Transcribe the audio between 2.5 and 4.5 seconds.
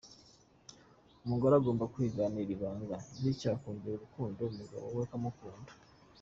banga bityo akongera urukundo